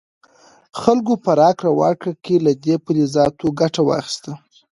خلکو 0.81 1.13
په 1.23 1.31
راکړه 1.41 1.71
ورکړه 1.81 2.13
کې 2.23 2.35
له 2.45 2.51
دې 2.63 2.75
فلزاتو 2.85 3.45
ګټه 3.59 3.81
واخیسته. 3.85 4.31